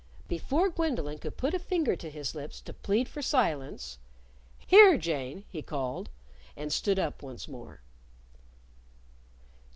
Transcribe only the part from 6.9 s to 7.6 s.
up once